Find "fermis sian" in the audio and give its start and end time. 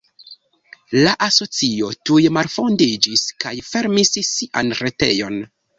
3.73-4.79